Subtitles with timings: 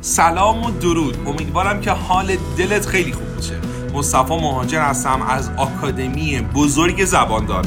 [0.00, 1.18] سلام و درود.
[1.26, 3.60] امیدوارم که حال دلت خیلی خوب باشه.
[3.94, 7.66] مصطفی مهاجر هستم از آکادمی بزرگ زباندار.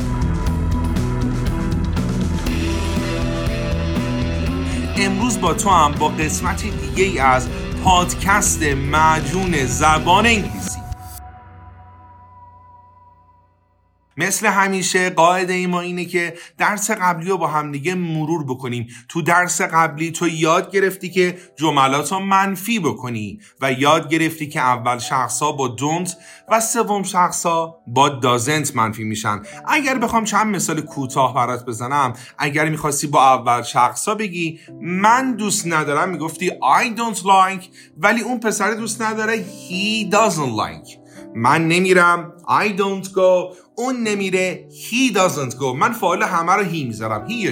[4.97, 7.47] امروز با تو هم با قسمت دیگه از
[7.84, 10.80] پادکست معجون زبان انگلیسی.
[14.18, 18.88] مثل همیشه قاعده ما اینه که درس قبلی رو با همدیگه مرور بکنیم.
[19.09, 24.59] تو درس قبلی تو یاد گرفتی که جملات رو منفی بکنی و یاد گرفتی که
[24.59, 26.18] اول شخصا با دونت
[26.49, 29.41] و سوم شخصا با دازنت منفی میشن.
[29.68, 35.68] اگر بخوام چند مثال کوتاه برات بزنم اگر می‌خواستی با اول شخصا بگی من دوست
[35.68, 37.66] ندارم می‌گفتی I don't like
[37.98, 41.01] ولی اون پسر دوست نداره he doesn't like.
[41.35, 42.34] من نمیرم.
[42.48, 43.55] I don't go.
[43.76, 44.67] اون نمیره.
[44.70, 45.76] He doesn't go.
[45.80, 47.27] من فعال همه رو هی می‌ذارم.
[47.27, 47.52] He یا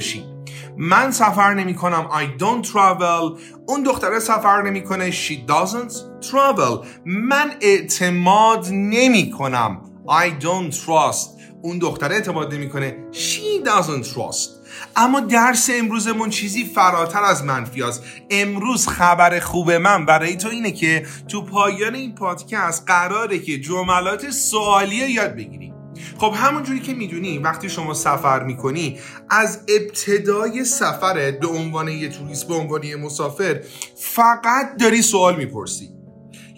[0.78, 3.40] من سفر نمی کنم I don't travel.
[3.68, 5.12] اون دختره سفر نمی‌کنه.
[5.12, 5.94] She doesn't
[6.32, 6.86] travel.
[7.06, 11.30] من اعتماد نمی کنم I don't trust.
[11.62, 12.98] اون دختره اعتماد نمی‌کنه.
[13.12, 14.59] She doesn't trust.
[14.96, 18.04] اما درس امروزمون چیزی فراتر از منفی است.
[18.30, 24.32] امروز خبر خوب من برای تو اینه که تو پایان این پادکست قراره که جملات
[24.32, 25.74] سوالی یاد بگیری.
[26.18, 32.48] خب همونجوری که می‌دونی وقتی شما سفر می‌کنی از ابتدای سفرت به عنوان یه توریست
[32.48, 33.62] به عنوان یه مسافر
[33.96, 35.99] فقط داری سوال می‌پرسی.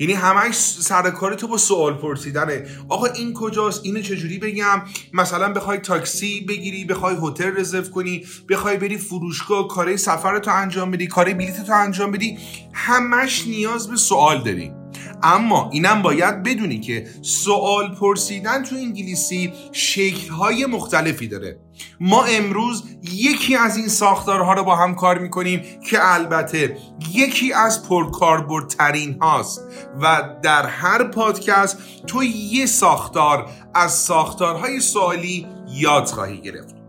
[0.02, 2.66] یعنی همش سر کار تو با سوال پرسیدنه.
[2.90, 4.82] آقا این کجاست؟ اینو چجوری بگم؟
[5.14, 10.92] مثلا بخوای تاکسی بگیری بخوای هتل رزرو کنی بخوای بری فروشگاه کارهای سفر تو انجام
[10.92, 12.38] بدی کار بلیط تو انجام بدی
[12.74, 14.81] همش نیاز به سوال داری.
[15.24, 21.60] اما اینم باید بدونی که سوال پرسیدن تو انگلیسی شکلهای مختلفی داره.
[22.00, 26.78] ما امروز یکی از این ساختارها رو با هم کار می‌کنیم که البته
[27.14, 29.62] یکی از پرکاربردترین هاست
[30.02, 31.78] و در هر پادکست
[32.08, 36.81] تو یه ساختار از ساختارهای سوالی یاد خواهی گرفت.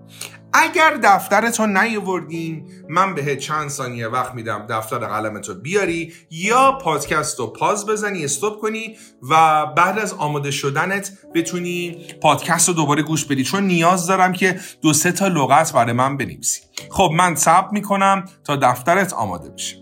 [0.54, 7.46] اگر دفترتو نیاوردین من بهت چند ثانیه وقت میدم دفتر قلمتو بیاری یا پادکست رو
[7.46, 8.96] پاز بزنی استوب کنی
[9.30, 13.44] و بعد از آماده شدنت بتونی پادکست رو دوباره گوش بدی.
[13.44, 16.60] چون نیاز دارم که دو سه تا لغت برای من بنویسی.
[16.90, 19.76] خب من ثبت می‌کنم تا دفترت آماده بشه.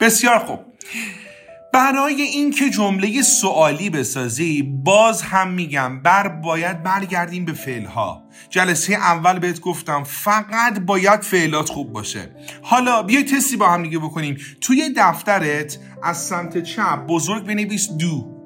[0.00, 0.60] بسیار خوب.
[1.72, 8.22] برای اینکه جمله سوالی بسازی باز هم میگم بر باید برگردیم به فعلها.
[8.48, 12.30] جلسه اول بهت گفتم فقط باید فعلات خوب باشه.
[12.62, 14.36] حالا بیا تستی با هم دیگه بکنیم.
[14.60, 18.36] توی دفترت از سمت چپ بزرگ بنویس دو.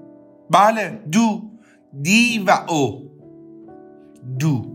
[0.51, 1.43] بله دو.
[2.03, 3.11] دی و او.
[4.39, 4.67] دو.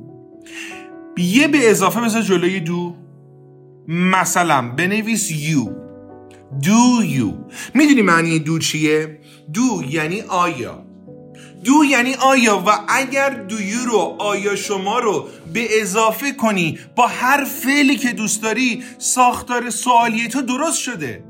[1.17, 2.95] یه به اضافه بذار جلوی دو.
[3.87, 5.78] مثلا بنویس یو.
[6.51, 7.33] Do you.
[7.73, 9.19] می‌دونی معنی دو چیه؟
[9.53, 10.85] دو یعنی آیا.
[11.63, 17.07] دو یعنی آیا و اگر دو یو رو آیا شما رو به اضافه کنی با
[17.07, 21.23] هر فعلی که دوست داری ساختار سوالی تو درست شده.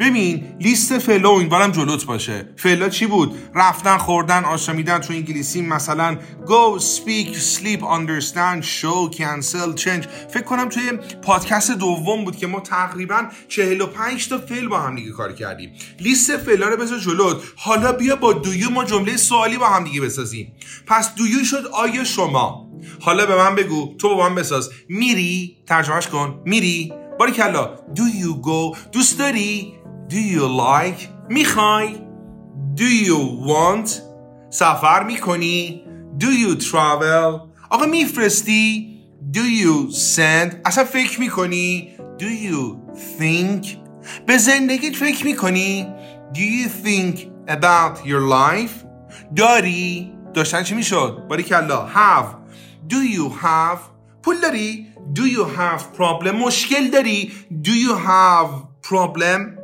[0.00, 2.48] ببین لیست فعلا امیدوارم جلوت باشه.
[2.56, 9.82] فعلا چی بود؟ رفتن خوردن آشامیدن تو انگلیسی مثلا go speak sleep understand show cancel
[9.84, 10.06] change.
[10.28, 15.10] فکر کنم توی پادکست دوم بود که ما تقریبا 45 تا فعل با هم دیگه
[15.10, 15.72] کار کردیم.
[16.00, 17.36] لیست فعلا رو بذار جلوت.
[17.56, 20.52] حالا بیا با دویو ما جمله سوالی با هم دیگه بسازیم.
[20.86, 22.68] پس دویو شد آیا شما؟
[23.00, 24.70] حالا به من بگو تو با من بساز.
[24.88, 26.42] میری؟ ترجمهش کن.
[26.44, 28.76] میری؟ باری کلا do you go?
[28.92, 29.74] دوست داری؟
[30.08, 31.08] Do you like?
[31.28, 31.96] می‌خوای؟
[32.76, 33.90] Do you want?
[34.50, 35.84] سفر می‌کنی؟
[36.18, 37.40] Do you travel?
[37.70, 38.88] آقا میفرستی؟
[39.32, 40.54] Do you send?
[40.64, 41.88] اصلا فکر می‌کنی؟
[42.18, 42.76] Do you
[43.20, 43.66] think?
[44.26, 45.86] به زندگیت فکر می‌کنی؟
[46.34, 47.18] Do you think
[47.48, 48.86] about your life?
[49.36, 52.26] داری؟ داشتن چی می‌شد؟ باری کلا have.
[52.92, 53.78] Do you have?
[54.22, 58.50] پول داری؟ Do you have problem مشکل داری do you have
[58.82, 59.62] problem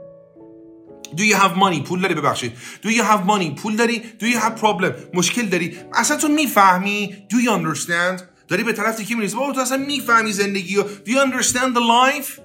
[1.17, 2.53] Do you have money پول داری ببخشید
[2.83, 7.17] Do you have money پول داری Do you have problem مشکل داری اصلا تو می‌فهمی
[7.33, 11.09] Do you understand داری به طرف تیکی میریزی بابا تو اصلا می‌فهمی زندگی رو Do
[11.09, 12.41] you understand the life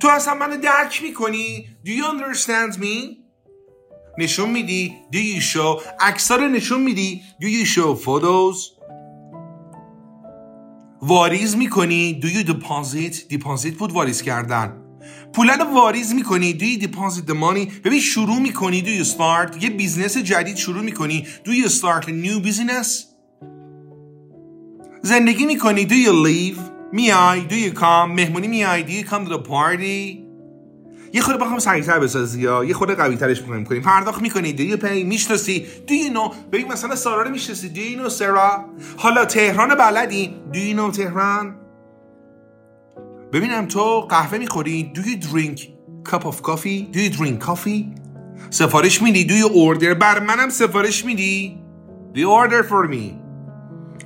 [0.00, 3.16] تو اصلا منو درک می‌کنی Do you understand me
[4.18, 8.75] نشون میدی Do you show اکثر نشون میدی Do you show photos
[11.06, 14.76] واریز می‌کنی Do you deposit deposit بود واریز کردن
[15.32, 19.62] پول رو واریز می‌کنی Do you deposit the money ببین شروع می‌کنی Do you start
[19.62, 22.88] یه بیزنس جدید شروع می‌کنی Do you start a new business
[25.02, 26.60] زندگی می‌کنی Do you live
[26.92, 30.25] میای do you come مهمونی میای do you come to the party
[31.16, 35.04] یه خورده بخوام سریعتر بسازی یا یه خورده قوی ترش می‌کنیم پرداخت می‌کنی you pay?
[35.04, 35.66] می‌شناسی.
[35.88, 36.34] You know?
[36.52, 37.72] ببین مثلا سارا رو می‌شناسی.
[37.74, 38.64] You know Sara
[38.96, 40.34] حالا تهران بلدی.
[40.52, 41.56] You know تهران?
[43.32, 44.92] ببینم تو قهوه می‌خوری.
[44.94, 45.60] Do you drink
[46.10, 46.94] cup of coffee?
[46.94, 47.84] Do you drink coffee?
[48.50, 49.26] سفارش میدی.
[49.28, 49.94] Do you order?
[50.00, 51.60] بر منم سفارش میدی.
[52.14, 53.14] Do you order for me?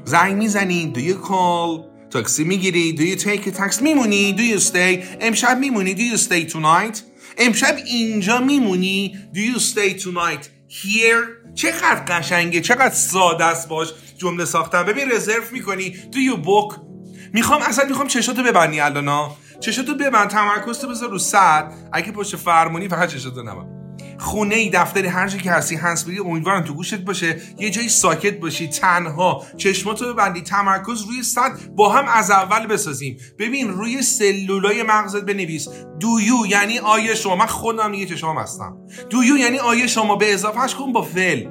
[0.05, 0.93] زنگ می‌زنی.
[0.95, 4.37] Do you call تاکسی می‌گیری do you take a taxi میمونی.
[4.39, 5.17] Do you stay?
[5.21, 5.95] امشب میمونی.
[5.95, 6.99] Do you stay tonight?
[7.39, 9.19] امشب اینجا میمونی.
[9.35, 11.55] Do you stay tonight here?
[11.55, 12.61] چقدر قشنگه.
[12.61, 13.89] چقدر ساده است باش.
[14.19, 15.93] جمله ساختم ببین رزرو می‌کنی.
[15.93, 16.81] Do you book?
[17.33, 20.29] می‌خوام اصلا می‌خوام چشاتو ببندی الانا چشاتو ببند.
[20.29, 23.80] تمرکز تو بذار رو صد اگه پشت فرمونی فقط چشاتو نبند.
[24.20, 27.40] خونه ای دفتری هر جایی که هستی بری امیدوارم تو گوشت باشه.
[27.58, 29.46] یه جایی ساکت باشی تنها.
[29.56, 31.52] چشماتو ببندی تمرکز روی صد.
[31.76, 33.17] با هم از اول بسازیم.
[33.38, 35.69] ببین روی سلولای مغزت بنویس.
[36.00, 37.37] دویو یعنی آیا شما.
[37.37, 38.76] من خودم دیگه چشام هستم.
[39.11, 40.17] دویو یعنی آیا شما.
[40.17, 41.46] به اضافهش کن با فعل.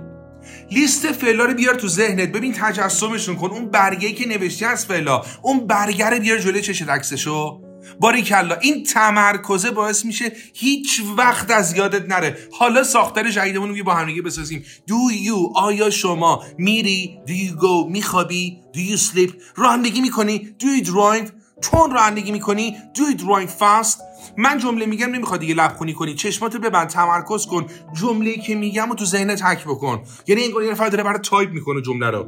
[0.71, 2.29] لیست فعلا رو بیار تو ذهنت.
[2.29, 3.49] ببین تجسمشون کن.
[3.49, 7.68] اون برگه که نوشتی از فعلا اون برگه رو بیار جلوی چشت عکسشو.
[7.99, 12.37] باریکلا این تمرکزه باعث میشه هیچ وقت از یادت نره.
[12.51, 14.63] حالا ساختار جدیدمون رو با همدیگه بسازیم.
[14.89, 20.65] Do you آیا شما میری؟ Do you go میخوابی؟ Do you sleep رانندگی می‌کنی؟ Do
[20.65, 21.31] you drive
[21.61, 23.97] چون رانندگی می‌کنی؟ Do you drive fast
[24.37, 26.15] من جمله میگم نمی‌خواد دیگه لبخونی کنی.
[26.15, 27.65] چشماتو ببند تمرکز کن.
[28.01, 30.03] جمله که میگم و تو ذهنت حک بکن.
[30.27, 32.25] یعنی انگار یه نفر داره برات تایپ می‌کنه جمله رو.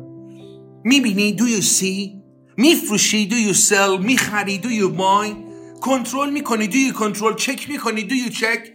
[0.83, 2.21] می‌بینی؟ Do you see
[2.57, 5.50] میفروشی؟ Do you sell می‌خری؟ Do you buy
[5.81, 8.69] کنترل می‌کنی do you control چک می‌کنی do you check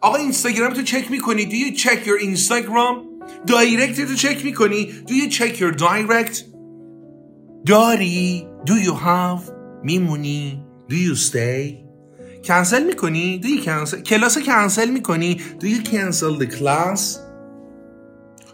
[0.00, 2.96] آقا اینستاگرام تو چک می‌کنی do you check your Instagram
[3.46, 6.36] دایرکت تو چک می‌کنی do you check your direct
[7.66, 9.52] داری؟ Do you have?
[9.84, 11.74] میمونی؟ Do you stay?
[12.44, 14.02] کنسل می‌کنی؟ Do you cancel?
[14.02, 17.00] کلاس کنسل می‌کنی؟ Do you cancel the class?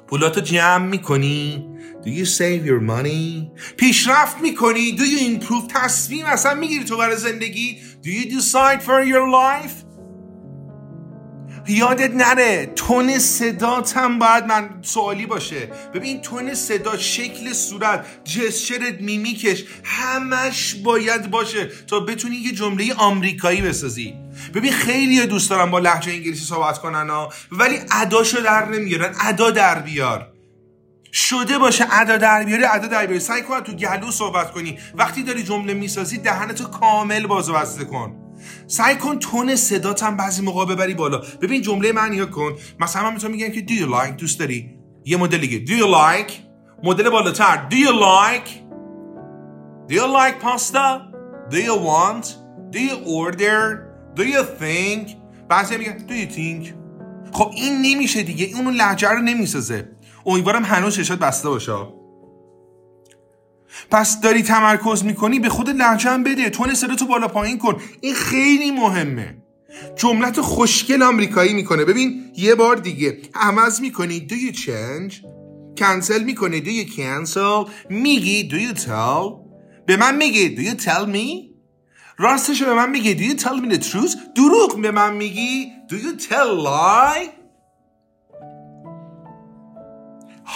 [0.06, 1.68] پولاتو جمع می‌کنی؟
[2.02, 3.50] Do you save your money?
[3.76, 4.96] پیشرفت می‌کنی?
[4.98, 5.72] Do you improve?
[5.74, 9.84] تصمیم اصلا می‌گیری تو برای زندگی؟ Do you decide for your life?
[11.68, 15.68] یادت نره تون صدات هم باید من سوالی باشه.
[15.94, 23.62] ببین تون صدا شکل صورت جسچرت میمیکش همش باید باشه تا بتونی یه جمله آمریکایی
[23.62, 24.14] بسازی.
[24.54, 29.50] ببین خیلی دوست دارم با لحجه انگلیسی صحبت کنن ها ولی اداشو در نمیارن ادا
[29.50, 30.33] در بیار.
[31.14, 33.20] شده باشه ادا در بیاری ادا در بیاری.
[33.20, 34.78] سعی کن تو گلو صحبت کنی.
[34.94, 38.16] وقتی داری جمله می‌سازی دهنتو کامل باز بسته کن.
[38.66, 41.22] سعی کن تون صدات هم بعضی موقع ببری بالا.
[41.42, 42.52] ببین جمله من نگاه کن.
[42.80, 45.64] مثلا من می‌تونم میگم که do you like دوست داری؟ یه مدل دیگه.
[45.66, 46.32] Do you like
[46.84, 47.68] مدل بالاتر.
[47.70, 48.48] Do you like
[49.88, 51.00] do you like pasta?
[51.50, 52.24] Do you want?
[52.72, 53.60] Do you order?
[54.16, 55.10] Do you think?
[55.48, 56.74] بعضی میگن do you think?
[57.32, 58.50] خب این نمیشه دیگه.
[58.56, 59.93] اون لحجه رو نمی‌سازه.
[60.26, 61.76] امیدوارم هنوز چشات بسته باشه.
[63.90, 66.50] پس داری تمرکز می‌کنی به خود لحجه هم بده.
[66.50, 67.80] تون صدا تو بالا پایین کن.
[68.00, 69.36] این خیلی مهمه.
[69.96, 71.84] جملت خوشگل آمریکایی می‌کنه.
[71.84, 73.18] ببین یه بار دیگه.
[73.34, 74.26] عوض می‌کنی.
[74.30, 75.14] Do you change?
[75.78, 76.60] کنسل می‌کنی.
[76.60, 77.70] Do you cancel?
[77.90, 79.44] میگی do you tell?
[79.86, 81.54] به من میگی do you tell me?
[82.18, 83.14] راستش به من میگی.
[83.14, 84.16] Do you tell me the truth?
[84.36, 85.66] دروغ به من میگی.
[85.90, 87.43] Do you tell lie?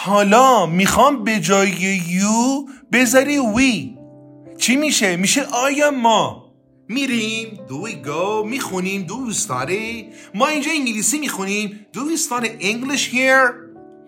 [0.05, 1.71] حالا می‌خوام به جای
[2.09, 3.95] یو بذاری وی.
[4.59, 6.53] چی میشه؟ میشه آیا ما؟
[6.89, 13.53] میریم do we go می‌خونیم we study ما اینجا انگلیسی می‌خونیم we study English here.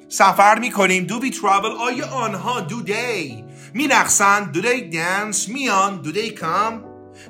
[0.08, 3.44] سفر می‌کنیم do we travel آیا آنها do they
[3.74, 6.74] میرقصن do they dance میان do they come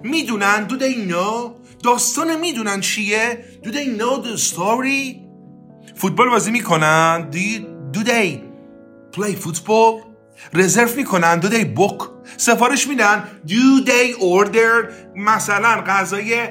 [0.02, 1.50] می‌دونن do they know
[1.82, 5.16] داستان می‌دونن چیه؟ do they know the story.
[5.94, 7.30] فوتبال بازی می‌کنن
[7.92, 8.49] do they
[9.16, 10.10] play football
[10.54, 16.48] رزرو می‌کنن do they book سفارش میدن do they order مثلا غذای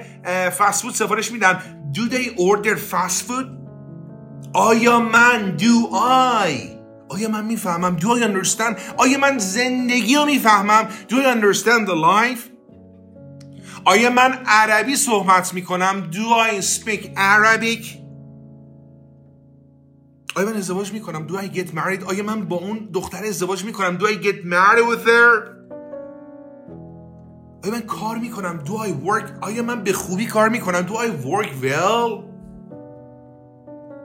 [0.58, 1.62] فست فود سفارش میدن
[1.94, 3.46] do they order fast food
[4.54, 5.96] آیا من do
[6.46, 6.51] I
[7.10, 11.96] آیا من می‌فهمم do I understand آیا من زندگی رو می‌فهمم do I understand the
[11.96, 12.42] life
[13.86, 17.99] آیا من عربی صحبت می‌کنم do I speak Arabic
[20.36, 22.03] آیا من ازدواج می‌کنم؟ Do I get married?
[22.07, 25.59] آیا من با اون دختر ازدواج می‌کنم؟ Do I get married with her?
[27.63, 29.31] آیا من کار می‌کنم؟ Do I work?
[29.41, 32.24] آیا من به خوبی کار می‌کنم؟ Do I work well?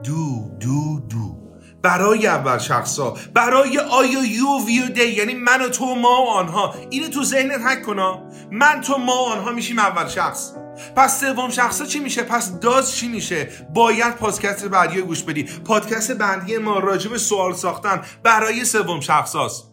[0.04, 1.44] Do do do.
[1.82, 3.14] برای اول شخصا.
[3.34, 6.74] برای آیا یو ویو دی یعنی من و تو ما و آنها.
[6.90, 10.54] اینو تو ذهنت حک کنا من تو ما و آنها میشیم اول شخص.
[10.96, 15.42] پس سوم شخصا چی میشه؟ پس داز چی میشه؟ باید پادکست بعدی گوش بدی.
[15.42, 19.72] پادکست بعدی ما راجب سوال ساختن برای سوم شخصاست.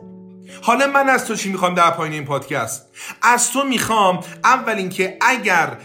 [0.62, 2.91] حالا من از تو چی می‌خوام در پایین این پادکست؟
[3.22, 4.20] از تو می‌خوام.
[4.44, 5.78] اول اینکه اگر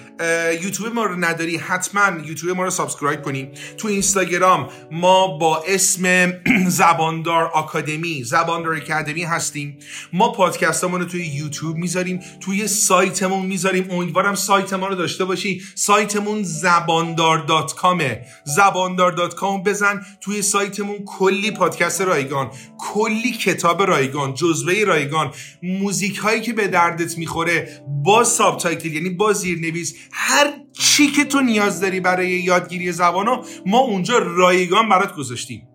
[0.62, 3.50] یوتیوب ما رو نداری حتما یوتیوب ما رو subscribe کنی.
[3.78, 6.32] تو اینستاگرام ما با اسم
[6.68, 9.78] زباندار آکادمی زباندار اکادمی هستیم.
[10.12, 13.90] ما پادکستمون رو توی یوتیوب می‌ذاریم توی سایتمون می‌ذاریم.
[13.90, 15.62] امیدوارم سایت ما رو داشته باشی.
[15.74, 23.32] سایتمون زباندار dot com ه زباندار dot com بزن توی سایتمون کلی پادکست رایگان کلی
[23.32, 25.32] کتاب رایگان جزوه رایگان
[25.62, 26.68] موزیک هایی که به
[27.06, 32.92] دردت می‌خوره با subtitle یعنی با زیرنویس هر چی که تو نیاز داری برای یادگیری
[32.92, 35.68] زبانو ما اونجا رایگان برات گذاشتیم.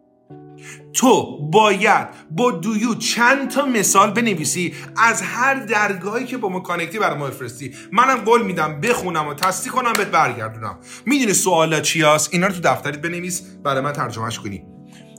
[0.93, 6.59] تو باید با do you چند تا مثال بنویسی از هر درگاهی که با ما
[6.59, 7.71] connect ی برای ما بفرستی.
[7.91, 10.79] منم قول میدم بخونم و تصدیق کنم بهت برگردونم.
[11.05, 14.63] می‌دونی سوالا چی هست اینا رو تو دفترت بنویس برای من ترجمهش کنی.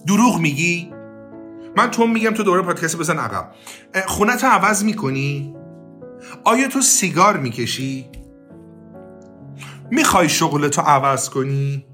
[0.07, 0.91] دروغ میگی؟
[1.77, 3.55] من تو میگم تو دوره پادکست بزن عقب.
[4.07, 5.55] خونت عوض می‌کنی؟
[6.45, 8.09] آیا تو سیگار می‌کشی؟
[9.91, 11.87] می‌خوای شغلتو عوض کنی؟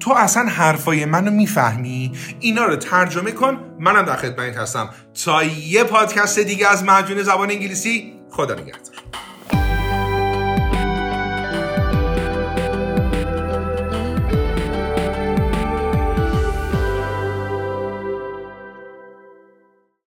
[0.00, 4.90] تو اصلا حرفای منو می‌فهمی؟ اینا رو ترجمه کن منم در خدمت هستم.
[5.24, 8.82] تا یه پادکست دیگه از مجون زبان انگلیسی خدا نگهدار.